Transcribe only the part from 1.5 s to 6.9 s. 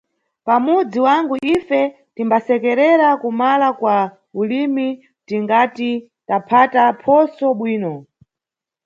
ife timbasekerera kumala kwa ulimi tingati taphata